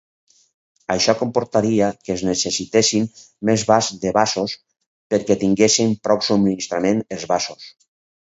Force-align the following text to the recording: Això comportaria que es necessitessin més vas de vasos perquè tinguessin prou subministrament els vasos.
Això 0.93 1.13
comportaria 1.17 1.89
que 2.07 2.13
es 2.13 2.23
necessitessin 2.29 3.05
més 3.49 3.65
vas 3.73 3.91
de 4.05 4.15
vasos 4.17 4.55
perquè 5.15 5.39
tinguessin 5.45 5.93
prou 6.09 6.25
subministrament 6.31 7.05
els 7.19 7.29
vasos. 7.35 7.71